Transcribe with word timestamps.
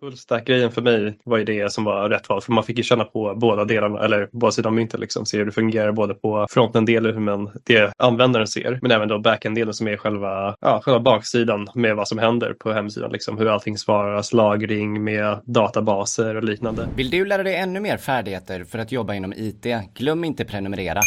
Fullstack-grejen 0.00 0.70
för 0.70 0.82
mig 0.82 1.18
var 1.24 1.38
ju 1.38 1.44
det 1.44 1.72
som 1.72 1.84
var 1.84 2.08
rätt 2.08 2.28
val 2.28 2.40
för 2.40 2.52
man 2.52 2.64
fick 2.64 2.76
ju 2.78 2.82
känna 2.82 3.04
på 3.04 3.34
båda 3.34 3.64
delarna 3.64 4.04
eller 4.04 4.28
båda 4.32 4.52
sidor 4.52 4.70
av 4.70 4.74
myntet 4.74 5.00
liksom. 5.00 5.26
Se 5.26 5.38
hur 5.38 5.46
det 5.46 5.52
fungerar 5.52 5.92
både 5.92 6.14
på 6.14 6.46
fronten-delen 6.50 7.14
hur 7.14 7.20
man, 7.20 7.50
det 7.64 7.92
användaren 7.98 8.46
ser 8.46 8.78
men 8.82 8.90
även 8.90 9.08
då 9.08 9.18
backend-delen 9.18 9.72
som 9.72 9.88
är 9.88 9.96
själva, 9.96 10.56
ja, 10.60 10.80
själva 10.84 11.00
baksidan 11.00 11.68
med 11.74 11.96
vad 11.96 12.08
som 12.08 12.18
händer 12.18 12.52
på 12.52 12.72
hemsidan 12.72 13.12
liksom. 13.12 13.38
Hur 13.38 13.48
allting 13.48 13.78
svaras, 13.78 14.32
lagring 14.32 15.04
med 15.04 15.40
databaser 15.44 16.34
och 16.34 16.44
liknande. 16.44 16.88
Vill 16.96 17.10
du 17.10 17.24
lära 17.24 17.42
dig 17.42 17.56
ännu 17.56 17.80
mer 17.80 17.96
färdigheter 17.96 18.64
för 18.64 18.78
att 18.78 18.92
jobba 18.92 19.14
inom 19.14 19.32
IT? 19.32 19.66
Glöm 19.94 20.24
inte 20.24 20.44
prenumerera. 20.44 21.00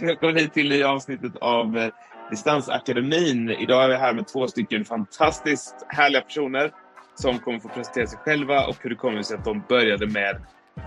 Välkommen 0.00 0.36
hit 0.36 0.54
till 0.54 0.68
det 0.68 0.82
avsnittet 0.82 1.32
av 1.40 1.78
eh, 1.78 1.88
Distansakademin. 2.30 3.50
Idag 3.50 3.84
är 3.84 3.88
vi 3.88 3.94
här 3.94 4.12
med 4.12 4.28
två 4.28 4.46
stycken 4.46 4.84
fantastiskt 4.84 5.74
härliga 5.88 6.20
personer 6.20 6.70
som 7.14 7.38
kommer 7.38 7.58
få 7.58 7.68
presentera 7.68 8.06
sig 8.06 8.18
själva 8.18 8.66
och 8.66 8.76
hur 8.80 8.90
det 8.90 8.96
kommer 8.96 9.22
sig 9.22 9.36
att 9.36 9.44
de 9.44 9.62
började 9.68 10.06
med 10.06 10.36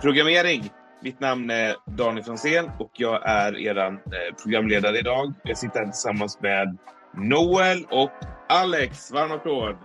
programmering. 0.02 0.70
Mitt 1.02 1.20
namn 1.20 1.50
är 1.50 1.76
Daniel 1.86 2.24
Franzén 2.24 2.70
och 2.78 2.90
jag 2.92 3.28
är 3.28 3.58
er 3.58 3.76
eh, 3.76 3.94
programledare 4.42 4.98
idag. 4.98 5.32
Jag 5.42 5.58
sitter 5.58 5.78
här 5.78 5.86
tillsammans 5.86 6.40
med 6.40 6.76
Noel 7.14 7.86
och 7.90 8.10
Alex. 8.48 9.12
Varm 9.12 9.32
applåd! 9.32 9.76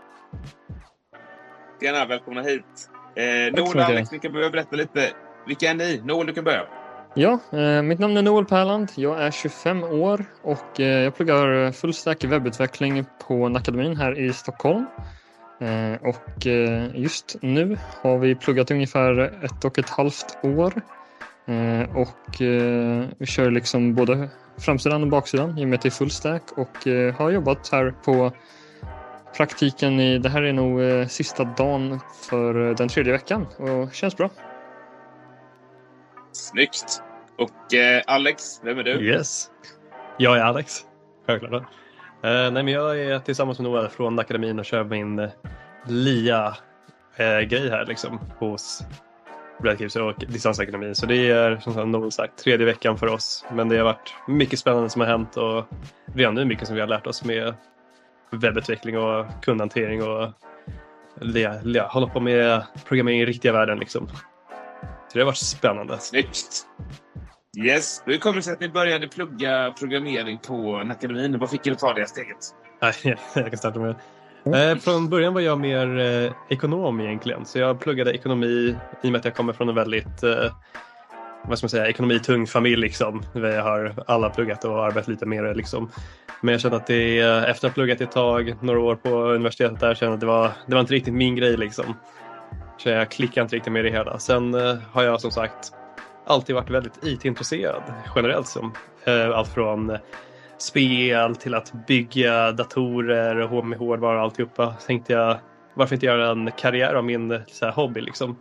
Tjena, 1.82 2.06
välkomna 2.06 2.42
hit. 2.42 2.90
Eh, 3.16 3.24
Noel 3.54 3.78
och 3.78 3.84
Alex, 3.84 4.12
ni 4.12 4.20
kan 4.20 4.34
börja 4.34 4.50
berätta 4.50 4.76
lite. 4.76 5.10
Vilka 5.48 5.70
är 5.70 5.76
ni? 5.76 6.02
Noel, 6.06 6.28
du 6.28 6.34
kan 6.34 6.44
börja. 6.44 6.66
Ja, 7.14 7.40
eh, 7.52 7.82
mitt 7.82 8.00
namn 8.00 8.18
är 8.18 8.22
Noel 8.22 8.46
Pärland. 8.46 8.92
Jag 8.96 9.24
är 9.24 9.32
25 9.32 9.84
år 9.84 10.26
och 10.44 10.80
eh, 10.80 11.04
jag 11.04 11.16
pluggar 11.16 11.72
fullstack 11.72 12.24
webbutveckling 12.24 13.06
på 13.28 13.50
Nakademin 13.50 13.98
här 13.98 14.20
i 14.20 14.34
Stockholm. 14.34 14.86
Eh, 15.62 15.96
och 16.02 16.48
eh, 16.48 16.90
just 16.96 17.36
nu 17.42 17.78
har 18.02 18.18
vi 18.18 18.36
pluggat 18.36 18.72
ungefär 18.72 19.20
ett 19.46 19.66
och 19.66 19.80
ett 19.80 19.90
halvt 19.90 20.38
år. 20.44 20.74
Eh, 21.46 21.96
och 21.96 22.42
vi 23.18 23.26
kör 23.26 23.52
liksom 23.52 23.96
både 23.96 24.30
framsidan 24.58 25.04
och 25.04 25.10
baksidan 25.10 25.58
i 25.58 25.64
och 25.64 25.68
med 25.68 25.78
att 25.78 25.82
det 25.82 25.90
är 25.90 25.92
fullstack 25.92 26.44
och 26.52 26.78
har 27.18 27.32
jobbat 27.32 27.70
här 27.72 27.94
på 28.06 28.32
praktiken 29.38 30.00
i, 30.00 30.20
det 30.20 30.30
här 30.30 30.42
är 30.42 30.54
nog 30.54 31.10
sista 31.10 31.44
dagen 31.44 32.00
för 32.30 32.74
den 32.74 32.88
tredje 32.88 33.14
veckan 33.14 33.48
och 33.58 33.94
känns 33.94 34.18
bra. 34.18 34.30
Snyggt! 36.32 37.04
Och 37.38 37.74
eh, 37.74 38.02
Alex, 38.08 38.62
vem 38.64 38.80
är 38.80 38.84
du? 38.84 38.92
Yes, 38.92 39.50
jag 40.18 40.38
är 40.38 40.42
Alex. 40.42 40.86
Självklart. 41.28 41.64
Uh, 42.26 42.52
nej, 42.52 42.64
men 42.64 42.68
jag 42.68 43.00
är 43.00 43.20
tillsammans 43.20 43.60
med 43.60 43.72
Noel 43.72 43.90
från 43.90 44.20
akademin 44.20 44.60
och 44.60 44.66
kör 44.66 44.84
min 44.84 45.20
eh, 45.20 45.30
LIA-grej 45.88 47.60
eh, 47.60 47.66
uh, 47.66 47.72
här 47.72 47.86
liksom 47.86 48.20
hos 48.40 48.84
Redcapes 49.64 49.96
och 49.96 50.14
distansakademin. 50.18 50.96
Så 50.96 51.06
det 51.06 51.30
är 51.30 51.58
som 51.58 51.92
Noel 51.92 52.12
sagt 52.12 52.44
tredje 52.44 52.66
veckan 52.66 52.98
för 52.98 53.08
oss. 53.08 53.46
Men 53.54 53.70
det 53.70 53.78
har 53.78 53.84
varit 53.84 54.14
mycket 54.28 54.60
spännande 54.60 54.90
som 54.90 55.02
har 55.02 55.08
hänt 55.08 55.38
och 55.38 55.66
redan 56.16 56.36
nu 56.36 56.46
mycket 56.46 56.68
som 56.68 56.76
vi 56.76 56.82
har 56.82 56.88
lärt 56.88 57.08
oss 57.08 57.26
med 57.26 57.54
webbutveckling 58.32 58.98
och 58.98 59.26
kundhantering 59.42 60.04
och 60.04 60.30
ja, 61.66 61.88
hålla 61.88 62.08
på 62.08 62.20
med 62.20 62.64
programmering 62.86 63.22
i 63.22 63.26
riktiga 63.26 63.52
världen 63.52 63.80
liksom. 63.80 64.08
Så 64.08 65.14
det 65.14 65.20
har 65.20 65.26
varit 65.26 65.38
spännande. 65.38 65.98
Snyggt! 66.00 66.68
Yes, 67.58 68.04
hur 68.06 68.18
kommer 68.18 68.36
det 68.36 68.42
sig 68.42 68.54
att 68.54 68.60
ni 68.60 68.70
började 68.70 69.08
plugga 69.08 69.74
programmering 69.80 70.38
på 70.38 70.76
akademin? 70.76 71.40
Vad 71.40 71.50
fick 71.50 71.68
er 71.68 71.72
att 71.72 71.80
ta 71.80 71.94
det 71.94 72.08
steget? 72.08 72.38
jag 73.36 73.50
kan 73.50 73.58
starta 73.58 73.80
med 73.80 73.96
Eh, 74.46 74.78
från 74.78 75.10
början 75.10 75.34
var 75.34 75.42
jag 75.42 75.60
mer 75.60 76.00
eh, 76.00 76.32
ekonom 76.50 77.00
egentligen. 77.00 77.46
Så 77.46 77.60
jag 77.60 77.80
pluggade 77.80 78.12
ekonomi 78.14 78.76
i 79.04 79.08
och 79.08 79.12
med 79.12 79.20
att 79.20 79.26
jag 79.26 79.36
kommer 79.36 79.54
från 79.54 79.70
en 79.70 79.76
väldigt 79.76 80.24
eh, 80.24 80.54
vad 81.46 81.58
ska 81.58 81.66
man 81.66 81.70
säga, 81.70 81.88
ekonomitung 81.88 82.48
familj. 82.48 82.76
Liksom. 82.76 83.24
Vi 83.34 83.56
har 83.56 84.04
alla 84.08 84.30
pluggat 84.30 84.66
och 84.66 84.86
arbetat 84.86 85.08
lite 85.08 85.26
mer. 85.26 85.56
Liksom. 85.56 85.92
Men 86.42 86.52
jag 86.52 86.62
kände 86.62 86.78
att 86.78 86.88
det, 86.88 87.20
efter 87.20 87.50
att 87.50 87.62
ha 87.62 87.70
pluggat 87.70 88.02
ett 88.02 88.12
tag, 88.12 88.56
några 88.62 88.80
år 88.80 88.96
på 88.96 89.10
universitetet 89.10 89.80
där, 89.80 89.96
kände 89.96 90.14
att 90.14 90.20
det 90.20 90.26
var, 90.26 90.52
det 90.66 90.74
var 90.74 90.82
inte 90.82 90.94
riktigt 90.94 91.14
min 91.14 91.36
grej. 91.36 91.58
Liksom. 91.58 91.86
Så 92.78 92.90
jag 92.90 93.12
klickade 93.12 93.42
inte 93.42 93.56
riktigt 93.56 93.74
med 93.74 93.86
det 93.86 93.92
hela. 93.92 94.20
Sen 94.20 94.54
eh, 94.54 94.76
har 94.92 95.04
jag 95.04 95.22
som 95.22 95.32
sagt 95.32 95.74
alltid 96.32 96.56
varit 96.56 96.70
väldigt 96.70 97.04
IT-intresserad 97.04 97.84
generellt. 98.16 98.48
Som, 98.48 98.74
eh, 99.06 99.30
allt 99.30 99.54
från 99.54 99.98
spel 100.58 101.36
till 101.36 101.56
att 101.56 101.74
bygga 101.88 102.52
datorer 102.52 103.54
och 103.54 103.66
med 103.66 103.80
hårdvara 103.80 104.18
och 104.18 104.24
alltihopa. 104.24 104.76
Så 104.80 104.88
tänkte 104.88 105.14
jag, 105.14 105.38
varför 105.74 105.96
inte 105.96 106.06
göra 106.06 106.32
en 106.32 106.52
karriär 106.52 106.94
av 106.94 107.06
min 107.06 107.40
så 107.48 107.66
här, 107.66 107.72
hobby 107.72 108.02
liksom. 108.02 108.38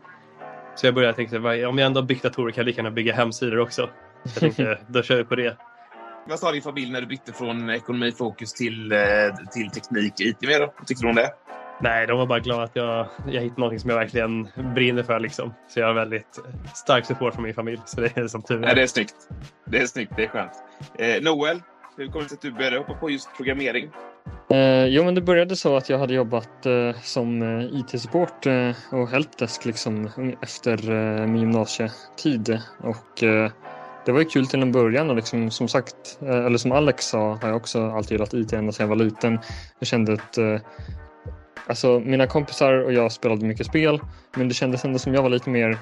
Så 0.74 0.86
jag 0.86 0.94
började 0.94 1.14
tänka, 1.14 1.36
om 1.68 1.78
jag 1.78 1.86
ändå 1.86 2.00
har 2.00 2.06
byggt 2.06 2.22
datorer 2.22 2.52
kan 2.52 2.62
jag 2.62 2.66
lika 2.66 2.78
gärna 2.78 2.90
bygga 2.90 3.14
hemsidor 3.14 3.58
också. 3.58 3.88
Så 4.24 4.30
jag 4.34 4.40
tänkte, 4.40 4.78
då 4.88 5.02
kör 5.02 5.16
vi 5.16 5.24
på 5.24 5.36
det. 5.36 5.56
Vad 6.28 6.38
sa 6.38 6.52
din 6.52 6.62
familj 6.62 6.92
när 6.92 7.00
du 7.00 7.06
bytte 7.06 7.32
från 7.32 7.70
ekonomifokus 7.70 8.52
till, 8.52 8.92
eh, 8.92 8.98
till 9.52 9.70
teknik 9.70 10.12
och 10.12 10.20
IT? 10.20 10.36
Vad 10.78 10.86
tyckte 10.86 11.04
du 11.04 11.08
om 11.08 11.14
det? 11.14 11.30
Nej, 11.82 12.06
de 12.06 12.18
var 12.18 12.26
bara 12.26 12.38
glada 12.40 12.62
att 12.62 12.76
jag, 12.76 13.06
jag 13.26 13.42
hittade 13.42 13.60
något 13.60 13.80
som 13.80 13.90
jag 13.90 13.96
verkligen 13.96 14.48
brinner 14.74 15.02
för. 15.02 15.20
Liksom. 15.20 15.54
Så 15.68 15.80
jag 15.80 15.86
har 15.86 15.94
väldigt 15.94 16.38
stark 16.74 17.06
support 17.06 17.34
från 17.34 17.44
min 17.44 17.54
familj. 17.54 17.80
Så 17.84 18.00
det 18.00 18.16
är 18.16 18.28
som 18.28 18.42
tur 18.42 18.64
är. 18.64 18.74
det 18.74 18.82
är 18.82 18.86
snyggt. 18.86 19.14
Det 19.64 19.78
är 19.78 19.86
snyggt, 19.86 20.12
det 20.16 20.24
är 20.24 20.28
skönt. 20.28 20.52
Eh, 20.98 21.22
Noel, 21.22 21.62
hur 21.96 22.06
kom 22.06 22.22
det 22.22 22.28
sig 22.28 22.36
att 22.36 22.42
du 22.42 22.52
började 22.52 22.78
hoppa 22.78 22.94
på 22.94 23.10
just 23.10 23.36
programmering? 23.36 23.90
Eh, 24.50 24.86
jo, 24.86 25.04
men 25.04 25.14
det 25.14 25.20
började 25.20 25.56
så 25.56 25.76
att 25.76 25.88
jag 25.88 25.98
hade 25.98 26.14
jobbat 26.14 26.66
eh, 26.66 27.00
som 27.02 27.42
eh, 27.42 27.64
IT-support 27.64 28.46
eh, 28.46 28.70
och 28.92 29.08
helpdesk 29.08 29.64
liksom, 29.64 30.10
efter 30.42 30.90
eh, 30.90 31.26
min 31.26 31.40
gymnasietid. 31.40 32.60
Och, 32.78 33.22
eh, 33.22 33.50
det 34.06 34.12
var 34.12 34.18
ju 34.18 34.24
kul 34.24 34.46
till 34.46 34.62
en 34.62 34.72
början 34.72 35.10
och 35.10 35.16
liksom, 35.16 35.50
som 35.50 35.68
sagt, 35.68 36.18
eller 36.20 36.58
som 36.58 36.72
Alex 36.72 37.04
sa, 37.04 37.38
har 37.42 37.48
jag 37.48 37.56
också 37.56 37.90
alltid 37.90 38.12
gillat 38.12 38.34
IT 38.34 38.52
ända 38.52 38.72
sedan 38.72 38.84
jag 38.84 38.96
var 38.96 39.04
liten. 39.04 39.38
Jag 39.78 39.88
kände 39.88 40.12
att 40.12 40.38
Alltså 41.66 42.00
mina 42.00 42.26
kompisar 42.26 42.72
och 42.72 42.92
jag 42.92 43.12
spelade 43.12 43.46
mycket 43.46 43.66
spel 43.66 44.00
men 44.36 44.48
det 44.48 44.54
kändes 44.54 44.84
ändå 44.84 44.98
som 44.98 45.14
jag 45.14 45.22
var 45.22 45.30
lite 45.30 45.50
mer 45.50 45.78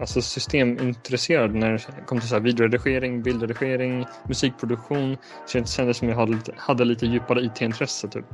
alltså 0.00 0.22
systemintresserad 0.22 1.54
när 1.54 1.72
det 1.72 2.06
kom 2.06 2.20
till 2.20 2.28
så 2.28 2.34
här 2.34 2.42
videoredigering, 2.42 3.22
bildredigering, 3.22 4.06
musikproduktion. 4.28 5.16
Det 5.54 5.68
kändes 5.68 5.96
som 5.96 6.08
jag 6.08 6.16
hade, 6.16 6.38
hade 6.56 6.84
lite 6.84 7.06
djupare 7.06 7.40
IT-intresse. 7.40 8.08
Typ. 8.08 8.24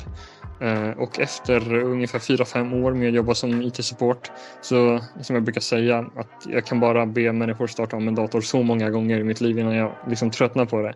Eh, 0.61 0.91
och 0.91 1.21
efter 1.21 1.75
ungefär 1.75 2.19
4-5 2.19 2.85
år 2.85 2.93
med 2.93 3.09
att 3.09 3.15
jobba 3.15 3.35
som 3.35 3.63
IT-support 3.63 4.31
så 4.61 5.01
som 5.21 5.37
jag 5.37 5.43
brukar 5.43 5.61
säga 5.61 5.99
att 5.99 6.47
jag 6.47 6.67
kan 6.67 6.81
bara 6.81 7.07
be 7.07 7.33
människor 7.33 7.67
starta 7.67 7.97
om 7.97 8.09
en 8.09 8.15
dator 8.15 8.41
så 8.41 8.63
många 8.63 8.91
gånger 8.91 9.19
i 9.19 9.25
mitt 9.25 9.41
liv 9.41 9.59
innan 9.59 9.75
jag 9.75 9.93
liksom 10.09 10.31
tröttnar 10.31 10.65
på 10.65 10.83
det. 10.83 10.95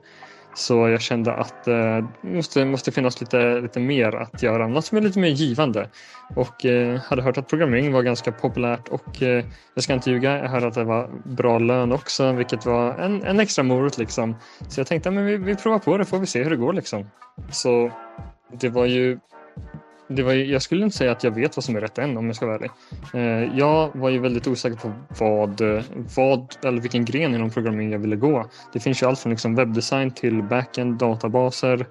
Så 0.59 0.89
jag 0.89 1.01
kände 1.01 1.33
att 1.33 1.65
det 1.65 2.07
måste, 2.23 2.65
måste 2.65 2.93
finnas 2.93 3.21
lite, 3.21 3.61
lite 3.61 3.81
mer 3.81 4.15
att 4.15 4.43
göra, 4.43 4.69
något 4.69 4.85
som 4.85 4.99
är 4.99 5.03
lite 5.03 5.19
mer 5.19 5.29
givande. 5.29 5.89
Och 6.37 6.67
eh, 6.67 7.01
hade 7.01 7.23
hört 7.23 7.39
att 7.39 7.49
programmering 7.49 7.93
var 7.93 8.03
ganska 8.03 8.33
populärt 8.33 8.89
och 8.89 9.23
eh, 9.23 9.45
jag 9.75 9.85
ska 9.85 9.93
inte 9.93 10.11
ljuga, 10.11 10.39
jag 10.39 10.49
hörde 10.49 10.67
att 10.67 10.75
det 10.75 10.85
var 10.85 11.11
bra 11.25 11.59
lön 11.59 11.93
också, 11.93 12.33
vilket 12.33 12.67
var 12.67 12.95
en, 12.95 13.23
en 13.23 13.41
extra 13.41 13.63
morot 13.63 13.99
liksom. 13.99 14.37
Så 14.69 14.81
jag 14.81 14.87
tänkte, 14.87 15.11
men 15.11 15.27
vi, 15.27 15.37
vi 15.37 15.55
provar 15.55 15.79
på 15.79 15.99
det, 15.99 16.05
får 16.05 16.19
vi 16.19 16.27
se 16.27 16.43
hur 16.43 16.51
det 16.51 16.57
går 16.57 16.73
liksom. 16.73 17.11
Så 17.51 17.91
det 18.61 18.69
var 18.69 18.87
ju 18.87 19.19
det 20.09 20.23
var, 20.23 20.33
jag 20.33 20.63
skulle 20.63 20.85
inte 20.85 20.97
säga 20.97 21.13
att 21.13 21.25
jag 21.25 21.31
vet 21.31 21.57
vad 21.57 21.65
som 21.65 21.77
är 21.77 21.81
rätt 21.81 21.99
än 21.99 22.17
om 22.17 22.27
jag 22.27 22.37
ska 22.37 22.47
vara 22.47 22.57
ärlig. 22.57 22.71
Eh, 23.15 23.59
jag 23.59 23.97
var 23.97 24.11
ju 24.11 24.19
väldigt 24.19 24.47
osäker 24.47 24.77
på 24.77 24.93
vad, 25.19 25.61
eh, 25.61 25.85
vad 26.17 26.57
eller 26.65 26.81
vilken 26.81 27.05
gren 27.05 27.35
inom 27.35 27.51
programmering 27.51 27.93
jag 27.93 27.99
ville 27.99 28.17
gå. 28.17 28.51
Det 28.73 28.81
finns 28.81 29.03
ju 29.03 29.07
allt 29.07 29.19
från 29.19 29.31
liksom 29.31 29.55
webbdesign 29.55 30.11
till 30.11 30.43
backend, 30.43 30.99
databaser 30.99 31.87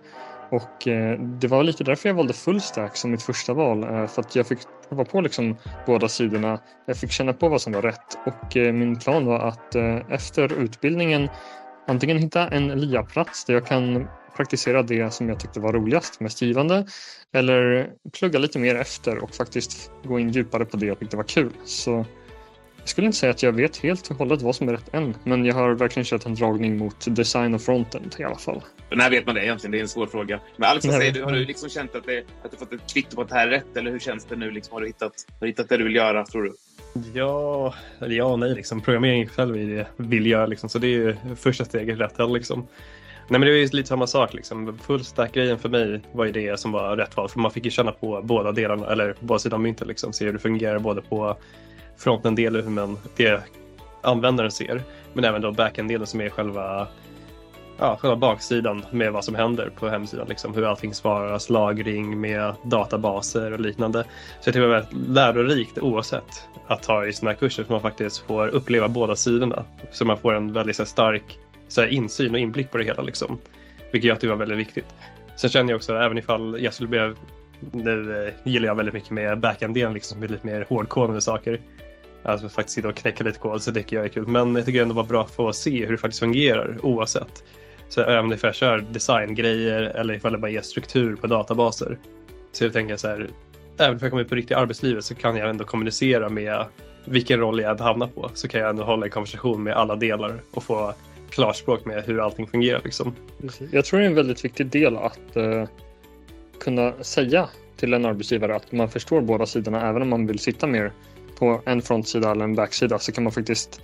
och 0.50 0.88
eh, 0.88 1.20
det 1.20 1.48
var 1.48 1.64
lite 1.64 1.84
därför 1.84 2.10
jag 2.10 2.16
valde 2.16 2.34
full 2.34 2.62
stack 2.62 2.96
som 2.96 3.12
mitt 3.12 3.22
första 3.22 3.54
val. 3.54 3.84
Eh, 3.84 4.08
för 4.08 4.22
att 4.22 4.36
jag 4.36 4.48
fick 4.48 4.60
prova 4.90 5.06
på 5.06 5.22
liksom 5.22 5.58
båda 5.86 6.08
sidorna. 6.08 6.60
Jag 6.86 6.98
fick 6.98 7.12
känna 7.12 7.34
på 7.34 7.50
vad 7.50 7.62
som 7.62 7.74
var 7.74 7.82
rätt 7.82 8.18
och 8.26 8.58
eh, 8.58 8.74
min 8.74 9.00
plan 9.00 9.26
var 9.26 9.40
att 9.40 9.76
eh, 9.76 9.98
efter 10.10 10.54
utbildningen 10.54 11.30
antingen 11.88 12.18
hitta 12.18 12.48
en 12.48 12.68
LIA-plats 12.68 13.46
där 13.46 13.54
jag 13.54 13.66
kan 13.66 14.08
praktisera 14.38 14.84
det 14.84 15.14
som 15.14 15.30
jag 15.30 15.40
tyckte 15.40 15.60
var 15.60 15.74
roligast, 15.74 16.20
mest 16.20 16.42
givande. 16.42 16.86
Eller 17.34 17.90
plugga 18.20 18.40
lite 18.40 18.60
mer 18.60 18.76
efter 18.76 19.18
och 19.18 19.36
faktiskt 19.36 19.92
gå 20.04 20.20
in 20.20 20.32
djupare 20.32 20.66
på 20.66 20.78
det 20.78 20.86
jag 20.86 21.00
tyckte 21.00 21.18
var 21.18 21.24
kul. 21.24 21.52
Så 21.66 22.06
jag 22.88 22.90
skulle 22.90 23.08
inte 23.08 23.18
säga 23.18 23.32
att 23.32 23.44
jag 23.44 23.52
vet 23.52 23.78
helt 23.78 24.08
och 24.10 24.16
hållet 24.16 24.42
vad 24.42 24.56
som 24.56 24.70
är 24.70 24.74
rätt 24.74 24.94
än, 24.94 25.16
men 25.24 25.46
jag 25.46 25.56
har 25.56 25.72
verkligen 25.72 26.06
kört 26.06 26.26
en 26.26 26.36
dragning 26.36 26.78
mot 26.78 27.16
design 27.16 27.54
och 27.54 27.62
frontend 27.62 28.16
i 28.20 28.24
alla 28.24 28.38
fall. 28.38 28.62
När 28.92 29.10
vet 29.10 29.26
man 29.26 29.36
det 29.36 29.44
egentligen? 29.44 29.72
Det 29.72 29.78
är 29.78 29.82
en 29.82 29.88
svår 29.88 30.08
fråga. 30.08 30.40
Men 30.58 30.70
Alex, 30.70 30.86
säger 30.86 31.12
du? 31.12 31.24
Har 31.24 31.32
du 31.32 31.46
liksom 31.46 31.70
känt 31.70 31.96
att, 31.96 32.06
det, 32.06 32.24
att 32.44 32.52
du 32.52 32.58
fått 32.58 32.74
ett 32.74 32.94
kvitto 32.94 33.16
på 33.16 33.22
att 33.22 33.30
det 33.30 33.36
här 33.36 33.48
är 33.48 33.52
rätt? 33.52 33.78
Eller 33.78 33.92
hur 33.92 34.00
känns 34.00 34.26
det 34.26 34.36
nu? 34.36 34.52
Liksom, 34.52 34.74
har, 34.74 34.82
du 34.82 34.88
hittat, 34.88 35.14
har 35.40 35.40
du 35.40 35.48
hittat 35.48 35.70
det 35.70 35.78
du 35.78 35.84
vill 35.84 35.96
göra, 35.96 36.26
tror 36.26 36.44
du? 36.44 36.54
Ja, 37.14 37.74
ja 38.00 38.24
och 38.24 38.40
nej. 38.40 38.54
Liksom. 38.54 38.82
Programmering 38.82 39.28
själv 39.28 39.56
är 39.56 39.66
det 39.66 39.88
vill 39.98 40.26
göra. 40.26 40.46
Liksom. 40.46 40.70
Så 40.70 40.80
det 40.80 40.88
är 40.88 40.92
ju 40.92 41.16
första 41.36 41.66
steget 41.66 42.00
rätt. 42.00 42.14
Liksom. 42.30 42.68
Nej 43.30 43.40
men 43.40 43.42
det 43.42 43.54
är 43.54 43.58
ju 43.58 43.68
lite 43.68 43.90
samma 43.90 44.08
sak 44.08 44.34
Liksom. 44.34 44.78
Fullstack-grejen 44.78 45.60
för 45.60 45.70
mig 45.70 46.02
var 46.12 46.26
ju 46.26 46.32
det 46.32 46.60
som 46.60 46.72
var 46.72 46.98
rätt 46.98 47.18
val. 47.18 47.30
För 47.30 47.40
man 47.40 47.52
fick 47.52 47.66
ju 47.66 47.72
känna 47.72 47.92
på 47.92 48.22
båda 48.24 48.52
delarna, 48.52 48.88
eller 48.88 49.16
båda 49.20 49.40
sidor 49.40 49.58
av 49.58 49.62
myntet 49.62 49.88
liksom. 49.88 50.14
Se 50.14 50.26
hur 50.26 50.34
det 50.34 50.40
fungerar 50.40 50.80
både 50.80 51.02
på 51.02 51.38
fronten-delen, 51.98 52.64
hur 52.64 52.72
man, 52.72 52.98
det 53.16 53.42
användaren 54.02 54.52
ser. 54.52 54.82
Men 55.14 55.24
även 55.24 55.42
då 55.42 55.52
backend-delen 55.52 56.06
som 56.06 56.22
är 56.22 56.30
själva, 56.30 56.88
ja, 57.80 57.98
själva 58.02 58.16
baksidan 58.16 58.86
med 58.92 59.12
vad 59.12 59.26
som 59.26 59.36
händer 59.36 59.70
på 59.80 59.90
hemsidan. 59.90 60.28
Liksom, 60.30 60.54
hur 60.54 60.66
allting 60.66 60.94
svaras, 60.94 61.50
lagring 61.50 62.22
med 62.22 62.54
databaser 62.64 63.54
och 63.54 63.60
liknande. 63.60 64.04
Så 64.04 64.48
jag 64.48 64.54
tycker 64.54 64.62
det 64.62 64.68
var 64.68 64.76
väldigt 64.76 65.10
lärorikt 65.10 65.78
oavsett 65.78 66.48
att 66.68 66.86
ha 66.86 67.06
i 67.06 67.14
sådana 67.14 67.32
här 67.32 67.40
kurser 67.40 67.64
för 67.64 67.74
man 67.74 67.82
faktiskt 67.82 68.18
får 68.18 68.48
uppleva 68.48 68.88
båda 68.88 69.16
sidorna. 69.16 69.64
Så 69.92 70.06
man 70.06 70.18
får 70.18 70.34
en 70.34 70.54
väldigt 70.54 70.76
så 70.76 70.84
här, 70.84 70.88
stark 70.88 71.40
så 71.68 71.82
här, 71.82 71.88
insyn 71.88 72.34
och 72.34 72.40
inblick 72.40 72.72
på 72.72 72.78
det 72.78 72.84
hela. 72.84 73.04
Liksom. 73.04 73.38
Vilket 73.92 74.08
jag 74.08 74.20
tycker 74.20 74.30
var 74.30 74.38
väldigt 74.38 74.58
viktigt. 74.58 74.86
Sen 75.36 75.50
känner 75.50 75.72
jag 75.72 75.78
också, 75.78 75.96
även 75.96 76.18
ifall 76.18 76.58
jag 76.64 76.74
skulle 76.74 76.90
bli 76.90 77.14
nu 77.72 78.34
gillar 78.44 78.68
jag 78.68 78.76
väldigt 78.76 78.94
mycket 78.94 79.12
med 79.12 79.40
backend-delen, 79.40 79.94
liksom, 79.94 80.20
med 80.20 80.32
lite 80.32 80.48
mer 80.48 80.66
hårdkodade 80.70 81.22
saker. 81.22 81.62
Alltså 82.24 82.50
faktiskt 82.50 82.76
sitta 82.76 82.88
och 82.88 82.96
knäcka 82.96 83.24
lite 83.24 83.40
kod, 83.40 83.62
så 83.62 83.72
det 83.72 83.80
tycker 83.80 83.96
jag 83.96 84.06
är 84.06 84.10
kul. 84.10 84.28
Men 84.28 84.56
jag 84.56 84.66
tycker 84.66 84.82
ändå 84.82 84.94
det 84.94 84.98
var 84.98 85.04
bra 85.04 85.22
att 85.22 85.32
få 85.32 85.54
se 85.54 85.86
hur 85.86 85.92
det 85.92 85.98
faktiskt 85.98 86.20
fungerar 86.20 86.78
oavsett. 86.82 87.44
Så 87.90 88.02
även 88.02 88.34
ifall 88.34 88.48
jag 88.48 88.56
kör 88.56 88.86
designgrejer 88.92 89.82
eller 89.82 90.14
ifall 90.14 90.32
det 90.32 90.38
bara 90.38 90.52
är 90.52 90.62
struktur 90.62 91.16
på 91.16 91.28
databaser. 91.28 91.98
Så 92.52 92.64
jag 92.64 92.74
tänker 92.74 92.98
så 92.98 93.08
här, 93.08 93.30
även 93.78 93.96
om 93.96 94.00
jag 94.02 94.10
kommer 94.10 94.24
ut 94.24 94.30
på 94.30 94.36
riktiga 94.36 94.58
arbetslivet 94.58 95.06
så 95.06 95.16
kan 95.16 95.38
jag 95.38 95.50
ändå 95.50 95.66
kommunicera 95.66 96.30
med 96.30 96.66
vilken 97.06 97.40
roll 97.40 97.62
jag 97.62 97.80
hamnar 97.80 98.08
på. 98.08 98.32
Så 98.34 98.48
kan 98.48 98.62
jag 98.62 98.70
ändå 98.70 98.84
hålla 98.84 99.06
en 99.06 99.12
konversation 99.12 99.64
med 99.64 99.74
alla 99.74 99.96
delar 99.96 100.42
och 100.52 100.64
få 100.64 100.94
klarspråk 101.30 101.86
med 101.86 102.04
hur 102.04 102.20
allting 102.20 102.48
fungerar. 102.48 102.82
Liksom. 102.84 103.16
Jag 103.72 103.86
tror 103.86 104.00
det 104.00 104.06
är 104.06 104.10
en 104.10 104.16
väldigt 104.16 104.46
viktig 104.46 104.68
del 104.68 104.98
att 104.98 105.38
uh, 105.38 105.66
kunna 106.60 106.94
säga 107.04 107.50
till 107.78 107.94
en 107.94 108.06
arbetsgivare 108.06 108.56
att 108.56 108.72
man 108.72 108.90
förstår 108.90 109.22
båda 109.22 109.46
sidorna 109.46 109.90
även 109.90 110.02
om 110.02 110.10
man 110.10 110.28
vill 110.28 110.40
sitta 110.40 110.68
mer 110.68 110.92
på 111.40 111.62
en 111.66 111.82
frontsida 111.82 112.32
eller 112.32 112.44
en 112.44 112.56
backsida 112.56 113.00
så 113.00 113.12
kan 113.12 113.24
man 113.24 113.34
faktiskt 113.34 113.82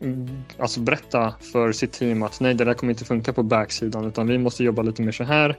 mm, 0.00 0.28
alltså 0.58 0.80
berätta 0.80 1.34
för 1.52 1.72
sitt 1.72 1.92
team 1.92 2.22
att 2.22 2.40
nej, 2.40 2.54
det 2.54 2.64
där 2.64 2.74
kommer 2.74 2.92
inte 2.92 3.04
funka 3.04 3.32
på 3.32 3.42
backsidan 3.42 4.04
utan 4.04 4.26
vi 4.26 4.38
måste 4.38 4.64
jobba 4.64 4.82
lite 4.82 5.02
mer 5.02 5.12
så 5.12 5.24
här. 5.24 5.56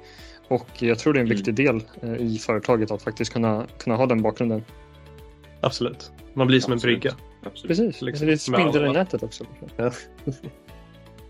Och 0.48 0.68
jag 0.80 1.00
tror 1.00 1.14
det 1.14 1.20
är 1.20 1.22
en 1.22 1.30
viktig 1.30 1.54
del 1.54 1.84
eh, 2.02 2.14
i 2.14 2.38
företaget 2.38 2.92
att 2.92 3.02
faktiskt 3.02 3.34
kunna, 3.34 3.68
kunna 3.78 3.96
ha 3.96 4.06
den 4.06 4.22
bakgrunden. 4.22 4.64
Absolut. 5.62 6.12
Man 6.34 6.48
blir 6.48 6.60
som 6.60 6.74
Absolut. 6.74 6.96
en 6.96 7.02
brygga. 7.02 7.16
Absolut. 7.44 7.68
Precis, 7.68 8.02
Liksom. 8.02 8.28
det 8.28 8.34
är 8.34 8.38
spindel 8.38 8.86
i 8.86 8.94
nätet 8.94 9.24
också. 9.24 9.46
Ja. 9.78 9.92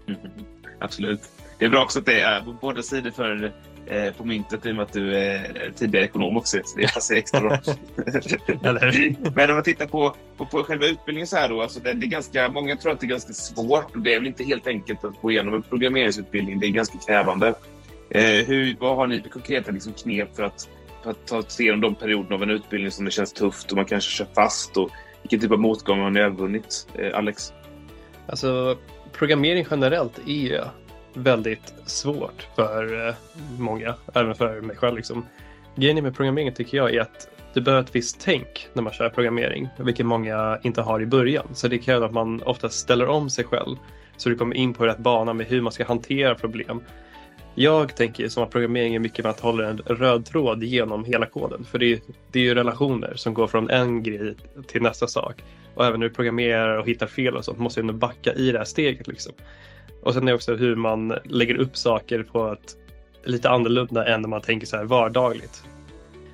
Absolut. 0.80 1.22
Det 1.60 1.66
är 1.66 1.70
bra 1.70 1.84
också 1.84 2.00
att 2.00 2.06
det 2.06 2.20
är 2.20 2.42
på 2.42 2.54
båda 2.62 2.82
sidor 2.82 3.12
för, 3.12 3.54
eh, 3.86 4.14
på 4.14 4.26
myntet 4.26 4.66
i 4.66 4.72
och 4.72 4.76
med 4.76 4.84
att 4.84 4.94
du 4.94 5.16
är 5.16 5.72
tidigare 5.76 6.06
ekonom 6.06 6.38
också. 6.38 6.58
Så 6.66 6.80
det 6.80 6.94
passar 6.94 7.16
extra 7.16 7.42
bra. 7.42 7.60
Men 9.36 9.50
om 9.50 9.56
man 9.56 9.64
tittar 9.64 9.88
på, 9.88 10.16
på, 10.38 10.46
på 10.46 10.64
själva 10.64 10.86
utbildningen 10.86 11.28
så 11.28 11.38
här 11.38 11.50
då. 11.50 11.62
Alltså 11.62 11.80
det, 11.80 11.94
det 11.94 12.06
är 12.06 12.10
ganska, 12.10 12.50
många 12.50 12.76
tror 12.76 12.92
att 12.92 13.00
det 13.00 13.06
är 13.06 13.10
ganska 13.10 13.34
svårt 13.34 13.96
och 13.96 14.02
det 14.02 14.14
är 14.14 14.20
väl 14.20 14.28
inte 14.28 14.44
helt 14.44 14.68
enkelt 14.68 15.04
att 15.04 15.22
gå 15.22 15.32
igenom 15.32 15.54
en 15.54 15.62
programmeringsutbildning. 15.62 16.60
Det 16.60 16.68
är 16.68 16.72
ganska 16.72 16.98
krävande. 16.98 17.56
Eh, 18.10 18.46
hur, 18.48 18.76
vad 18.80 18.96
har 18.96 19.08
ni 19.08 19.22
för 19.22 19.30
konkreta 19.30 19.72
liksom, 19.72 19.94
knep 19.94 20.36
för 20.36 20.44
att, 20.44 20.70
för 21.04 21.12
att 21.12 21.28
ta 21.28 21.44
sig 21.44 21.66
igenom 21.66 21.82
de 21.82 21.96
perioderna 21.96 22.36
av 22.36 22.44
en 22.44 22.50
utbildning 22.50 22.92
som 22.92 23.06
det 23.06 23.12
känns 23.12 23.34
tufft 23.34 23.72
och 23.72 23.78
man 23.78 23.86
kanske 23.86 24.12
kör 24.12 24.28
fast? 24.36 24.78
Och 24.78 24.90
vilken 25.22 25.40
typ 25.40 25.52
av 25.52 25.60
motgångar 25.60 26.04
har 26.04 26.10
ni 26.10 26.20
övervunnit? 26.20 26.88
Eh, 26.94 27.18
Alex? 27.18 27.54
Alltså, 28.28 28.78
programmering 29.18 29.66
generellt 29.72 30.20
är 30.28 30.70
väldigt 31.14 31.74
svårt 31.86 32.48
för 32.56 33.08
eh, 33.08 33.16
många, 33.58 33.96
även 34.14 34.36
för 34.36 34.62
mig 34.62 34.76
själv. 34.76 34.96
Liksom. 34.96 35.26
Grejen 35.76 36.04
med 36.04 36.16
programmering 36.16 36.54
tycker 36.54 36.78
jag 36.78 36.96
är 36.96 37.02
att 37.02 37.30
du 37.54 37.62
behöver 37.62 37.84
ett 37.84 37.96
visst 37.96 38.22
tänk 38.22 38.68
när 38.74 38.84
man 38.84 38.94
kör 38.94 39.10
programmering, 39.10 39.70
vilket 39.78 40.06
många 40.06 40.60
inte 40.64 40.82
har 40.82 41.02
i 41.02 41.06
början. 41.06 41.48
Så 41.54 41.68
det 41.68 41.78
kräver 41.78 42.06
att 42.06 42.14
man 42.14 42.44
ofta 42.44 42.70
ställer 42.70 43.08
om 43.08 43.30
sig 43.30 43.46
själv 43.46 43.76
så 44.18 44.30
du 44.30 44.36
kommer 44.36 44.56
in 44.56 44.74
på 44.74 44.86
rätt 44.86 44.98
bana 44.98 45.34
med 45.34 45.48
hur 45.48 45.62
man 45.62 45.72
ska 45.72 45.86
hantera 45.86 46.36
problem. 46.36 46.82
Jag 47.60 47.96
tänker 47.96 48.30
som 48.30 48.44
att 48.44 48.50
programmering 48.50 48.96
är 48.96 49.00
mycket 49.00 49.26
med 49.26 49.30
att 49.30 49.40
hålla 49.40 49.70
en 49.70 49.78
röd 49.78 50.26
tråd 50.26 50.64
genom 50.64 51.06
hela 51.06 51.26
koden. 51.26 51.64
För 51.64 51.80
det 51.80 51.94
är, 51.94 52.00
det 52.32 52.40
är 52.40 52.44
ju 52.44 52.56
relationer 52.56 53.14
som 53.16 53.34
går 53.34 53.48
från 53.48 53.70
en 53.70 54.04
grej 54.04 54.36
till 54.68 54.82
nästa 54.82 55.08
sak. 55.08 55.44
Och 55.76 55.86
även 55.86 56.00
när 56.00 56.08
du 56.08 56.14
programmerar 56.14 56.78
och 56.78 56.88
hittar 56.88 57.08
fel 57.08 57.36
och 57.36 57.46
sånt 57.46 57.60
måste 57.60 57.80
du 57.80 57.82
ändå 57.82 57.94
backa 57.94 58.34
i 58.34 58.52
det 58.52 58.58
här 58.58 58.66
steget. 58.66 59.08
Liksom. 59.08 59.34
Och 60.04 60.14
sen 60.14 60.24
är 60.24 60.28
det 60.28 60.36
också 60.36 60.56
hur 60.56 60.76
man 60.76 61.14
lägger 61.24 61.56
upp 61.56 61.78
saker 61.78 62.24
på 62.24 62.52
ett 62.52 62.76
lite 63.24 63.50
annorlunda 63.50 64.06
än 64.08 64.22
när 64.22 64.30
man 64.30 64.42
tänker 64.42 64.68
så 64.68 64.78
här 64.78 64.86
vardagligt. 64.86 65.64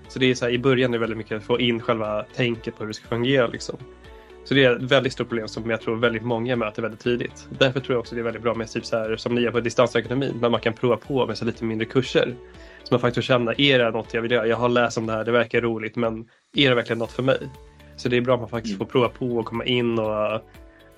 Så 0.07 0.19
det 0.19 0.25
är 0.25 0.35
så 0.35 0.45
här, 0.45 0.51
i 0.51 0.59
början 0.59 0.93
är 0.93 0.97
det 0.97 1.01
väldigt 1.01 1.17
mycket 1.17 1.37
att 1.37 1.43
få 1.43 1.59
in 1.59 1.79
själva 1.79 2.25
tänket 2.35 2.75
på 2.75 2.83
hur 2.83 2.87
det 2.87 2.93
ska 2.93 3.07
fungera. 3.07 3.47
Liksom. 3.47 3.77
Så 4.53 4.57
det 4.57 4.65
är 4.65 4.75
ett 4.75 4.81
väldigt 4.81 5.13
stort 5.13 5.27
problem 5.27 5.47
som 5.47 5.69
jag 5.69 5.81
tror 5.81 5.95
väldigt 5.95 6.23
många 6.23 6.55
möter 6.55 6.81
väldigt 6.81 6.99
tidigt. 6.99 7.47
Därför 7.59 7.79
tror 7.79 7.93
jag 7.95 7.99
också 7.99 8.15
det 8.15 8.21
är 8.21 8.23
väldigt 8.23 8.43
bra 8.43 8.53
med 8.53 8.71
typ 8.71 8.85
så 8.85 8.97
här, 8.97 9.15
som 9.15 9.35
ni 9.35 9.41
gör 9.41 9.51
på 9.51 9.59
distansakademin, 9.59 10.41
där 10.41 10.49
man 10.49 10.59
kan 10.59 10.73
prova 10.73 10.97
på 10.97 11.25
med 11.27 11.37
så 11.37 11.45
lite 11.45 11.63
mindre 11.63 11.85
kurser. 11.85 12.35
Så 12.83 12.93
man 12.93 12.99
faktiskt 12.99 13.27
känner, 13.27 13.61
är 13.61 13.79
det 13.79 13.91
något 13.91 14.13
jag 14.13 14.21
vill 14.21 14.31
göra? 14.31 14.47
Jag 14.47 14.57
har 14.57 14.69
läst 14.69 14.97
om 14.97 15.05
det 15.05 15.13
här, 15.13 15.23
det 15.25 15.31
verkar 15.31 15.61
roligt, 15.61 15.95
men 15.95 16.25
är 16.55 16.69
det 16.69 16.75
verkligen 16.75 16.99
något 16.99 17.11
för 17.11 17.23
mig? 17.23 17.37
Så 17.95 18.09
det 18.09 18.17
är 18.17 18.21
bra 18.21 18.33
att 18.33 18.39
man 18.39 18.49
faktiskt 18.49 18.77
får 18.77 18.85
prova 18.85 19.09
på 19.09 19.25
och 19.25 19.45
komma 19.45 19.65
in 19.65 19.99
och 19.99 20.41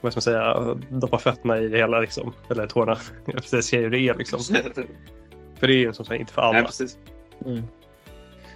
vad 0.02 0.12
ska 0.12 0.18
man 0.18 0.22
säga, 0.22 0.76
doppa 0.90 1.18
fötterna 1.18 1.60
i 1.60 1.68
det 1.68 1.78
hela 1.78 2.00
liksom. 2.00 2.34
Eller 2.50 2.68
tårna. 2.68 2.98
Jag 3.26 3.36
precis 3.36 3.66
ser 3.66 3.82
hur 3.82 3.90
det 3.90 4.00
är 4.00 4.14
liksom. 4.16 4.40
För 5.60 5.68
det 5.68 5.74
är 5.74 5.78
ju 5.78 5.94
som 5.94 6.06
sagt 6.06 6.20
inte 6.20 6.34
för 6.34 6.42
alla. 6.42 6.54
Nej, 6.54 6.66
precis. 6.66 6.98
Mm. 7.46 7.58
Yes. 7.58 7.66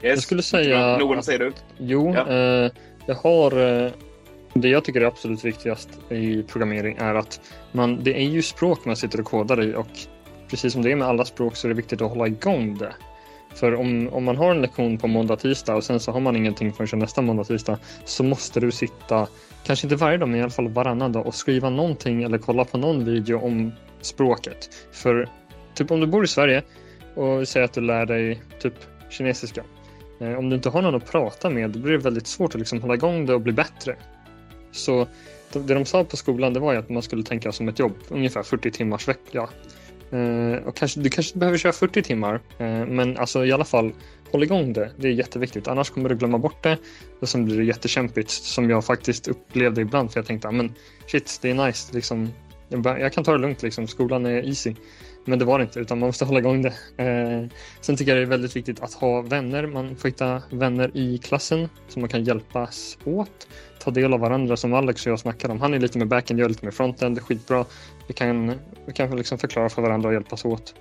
Jag 0.01 0.19
skulle 0.19 0.41
säga 0.41 0.97
Någon 0.97 1.23
säger 1.23 1.39
du? 1.39 1.51
Jo, 1.77 2.13
Ja. 2.15 2.27
eh, 2.27 2.71
jag 3.05 3.15
har... 3.15 3.51
Det 4.61 4.69
jag 4.69 4.83
tycker 4.83 5.01
är 5.01 5.05
absolut 5.05 5.45
viktigast 5.45 5.89
i 6.09 6.43
programmering 6.43 6.97
är 6.97 7.15
att 7.15 7.41
man, 7.71 8.03
det 8.03 8.13
är 8.13 8.29
ju 8.29 8.41
språk 8.41 8.85
man 8.85 8.95
sitter 8.95 9.19
och 9.19 9.25
kodar 9.25 9.63
i 9.63 9.75
och 9.75 9.87
precis 10.49 10.73
som 10.73 10.81
det 10.81 10.91
är 10.91 10.95
med 10.95 11.07
alla 11.07 11.25
språk 11.25 11.55
så 11.55 11.67
är 11.67 11.69
det 11.69 11.75
viktigt 11.75 12.01
att 12.01 12.09
hålla 12.09 12.27
igång 12.27 12.77
det. 12.77 12.93
För 13.53 13.75
om, 13.75 14.09
om 14.11 14.23
man 14.23 14.37
har 14.37 14.51
en 14.51 14.61
lektion 14.61 14.97
på 14.97 15.07
måndag, 15.07 15.35
tisdag 15.35 15.75
och 15.75 15.83
sen 15.83 15.99
så 15.99 16.11
har 16.11 16.19
man 16.19 16.35
ingenting 16.35 16.73
förrän 16.73 16.99
nästa 16.99 17.21
måndag, 17.21 17.43
tisdag 17.43 17.79
så 18.05 18.23
måste 18.23 18.59
du 18.59 18.71
sitta, 18.71 19.27
kanske 19.63 19.85
inte 19.85 19.95
varje 19.95 20.17
dag 20.17 20.29
men 20.29 20.39
i 20.39 20.41
alla 20.41 20.51
fall 20.51 20.67
varannan 20.67 21.11
dag 21.11 21.27
och 21.27 21.35
skriva 21.35 21.69
någonting 21.69 22.23
eller 22.23 22.37
kolla 22.37 22.65
på 22.65 22.77
någon 22.77 23.05
video 23.05 23.39
om 23.39 23.71
språket. 24.01 24.69
För 24.91 25.29
typ 25.73 25.91
om 25.91 25.99
du 25.99 26.07
bor 26.07 26.23
i 26.23 26.27
Sverige 26.27 26.63
och 27.15 27.47
säger 27.47 27.65
att 27.65 27.73
du 27.73 27.81
lär 27.81 28.05
dig 28.05 28.41
typ 28.59 28.73
kinesiska 29.09 29.63
eh, 30.19 30.33
Om 30.33 30.49
du 30.49 30.55
inte 30.55 30.69
har 30.69 30.81
någon 30.81 30.95
att 30.95 31.11
prata 31.11 31.49
med 31.49 31.69
då 31.69 31.79
blir 31.79 31.91
det 31.91 31.97
väldigt 31.97 32.27
svårt 32.27 32.55
att 32.55 32.59
liksom 32.59 32.81
hålla 32.81 32.93
igång 32.93 33.25
det 33.25 33.33
och 33.33 33.41
bli 33.41 33.53
bättre. 33.53 33.95
Så 34.71 35.07
det 35.53 35.73
de 35.73 35.85
sa 35.85 36.03
på 36.03 36.17
skolan 36.17 36.53
det 36.53 36.59
var 36.59 36.73
ju 36.73 36.79
att 36.79 36.89
man 36.89 37.03
skulle 37.03 37.23
tänka 37.23 37.51
som 37.51 37.67
ett 37.67 37.79
jobb, 37.79 37.93
ungefär 38.09 38.43
40 38.43 38.71
timmars 38.71 39.07
vecka. 39.07 39.49
Eh, 40.11 40.67
och 40.67 40.75
kanske, 40.75 40.99
du 40.99 41.09
kanske 41.09 41.37
behöver 41.37 41.57
köra 41.57 41.73
40 41.73 42.01
timmar, 42.01 42.35
eh, 42.57 42.85
men 42.85 43.17
alltså 43.17 43.45
i 43.45 43.51
alla 43.51 43.65
fall 43.65 43.91
håll 44.31 44.43
igång 44.43 44.73
det. 44.73 44.91
Det 44.97 45.07
är 45.07 45.11
jätteviktigt, 45.11 45.67
annars 45.67 45.89
kommer 45.89 46.09
du 46.09 46.15
glömma 46.15 46.37
bort 46.37 46.63
det 46.63 46.77
och 47.19 47.29
sen 47.29 47.45
blir 47.45 47.57
det 47.57 47.63
jättekämpigt 47.63 48.29
som 48.29 48.69
jag 48.69 48.85
faktiskt 48.85 49.27
upplevde 49.27 49.81
ibland 49.81 50.11
för 50.11 50.19
jag 50.19 50.27
tänkte, 50.27 50.47
ah, 50.47 50.51
men 50.51 50.73
shit, 51.07 51.39
det 51.41 51.49
är 51.49 51.65
nice, 51.65 51.95
liksom, 51.95 52.29
jag, 52.69 52.85
jag 52.85 53.13
kan 53.13 53.23
ta 53.23 53.31
det 53.31 53.37
lugnt, 53.37 53.63
liksom. 53.63 53.87
skolan 53.87 54.25
är 54.25 54.47
easy. 54.47 54.75
Men 55.25 55.39
det 55.39 55.45
var 55.45 55.59
det 55.59 55.63
inte, 55.63 55.79
utan 55.79 55.99
man 55.99 56.07
måste 56.07 56.25
hålla 56.25 56.39
igång 56.39 56.61
det. 56.61 56.73
Eh, 57.03 57.49
sen 57.81 57.97
tycker 57.97 58.11
jag 58.11 58.19
det 58.19 58.25
är 58.25 58.29
väldigt 58.29 58.55
viktigt 58.55 58.79
att 58.79 58.93
ha 58.93 59.21
vänner. 59.21 59.67
Man 59.67 59.95
får 59.95 60.09
hitta 60.09 60.41
vänner 60.51 60.91
i 60.93 61.17
klassen 61.17 61.69
som 61.87 62.01
man 62.01 62.09
kan 62.09 62.23
hjälpas 62.23 62.97
åt. 63.05 63.47
Ta 63.79 63.91
del 63.91 64.13
av 64.13 64.19
varandra 64.19 64.57
som 64.57 64.73
Alex 64.73 65.05
och 65.05 65.11
jag 65.11 65.19
snackade 65.19 65.53
om. 65.53 65.61
Han 65.61 65.73
är 65.73 65.79
lite 65.79 65.97
med 65.97 66.07
backend, 66.07 66.39
jag 66.39 66.45
är 66.45 66.49
lite 66.49 66.65
med 66.65 66.73
frontend. 66.73 67.15
Det 67.15 67.19
är 67.19 67.23
skitbra. 67.23 67.65
Vi 68.07 68.13
kan, 68.13 68.59
vi 68.85 68.93
kan 68.93 69.17
liksom 69.17 69.37
förklara 69.37 69.69
för 69.69 69.81
varandra 69.81 70.07
och 70.07 70.13
hjälpas 70.13 70.45
åt. 70.45 70.75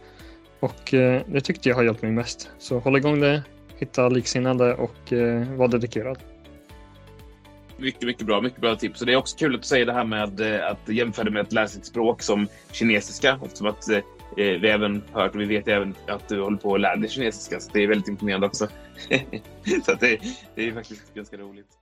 Och 0.60 0.94
eh, 0.94 1.22
det 1.26 1.40
tyckte 1.40 1.68
jag 1.68 1.76
har 1.76 1.82
hjälpt 1.82 2.02
mig 2.02 2.12
mest. 2.12 2.50
Så 2.58 2.78
håll 2.78 2.96
igång 2.96 3.20
det, 3.20 3.42
hitta 3.76 4.08
liksinnade 4.08 4.74
och 4.74 5.12
eh, 5.12 5.48
var 5.56 5.68
dedikerad. 5.68 6.18
Mycket, 7.76 8.02
mycket 8.02 8.26
bra. 8.26 8.40
Mycket 8.40 8.60
bra 8.60 8.76
tips. 8.76 9.00
Och 9.00 9.06
det 9.06 9.12
är 9.12 9.16
också 9.16 9.36
kul 9.36 9.54
att 9.54 9.62
du 9.62 9.66
säger 9.66 9.86
det 9.86 9.92
här 9.92 10.04
med 10.04 10.40
eh, 10.40 10.70
att 10.70 10.88
jämföra 10.88 11.30
med 11.30 11.42
att 11.42 11.52
läsa 11.52 11.78
ett 11.78 11.86
språk 11.86 12.22
som 12.22 12.48
kinesiska. 12.72 13.40
Eftersom 13.44 13.66
att 13.66 13.90
eh, 13.90 13.98
Eh, 14.38 14.60
vi 14.60 14.68
även 14.68 15.02
hört 15.12 15.34
och 15.34 15.40
vi 15.40 15.44
vet 15.44 15.68
även 15.68 15.94
att 16.06 16.28
du 16.28 16.40
håller 16.40 16.56
på 16.56 16.74
att 16.74 16.80
lära 16.80 16.96
dig 16.96 17.10
kinesiska. 17.10 17.60
Så 17.60 17.70
det 17.72 17.82
är 17.82 17.88
väldigt 17.88 18.08
imponerande 18.08 18.46
också. 18.46 18.68
så 19.84 19.92
att 19.92 20.00
det, 20.00 20.20
det 20.54 20.68
är 20.68 20.72
faktiskt 20.72 21.14
ganska 21.14 21.36
roligt. 21.36 21.77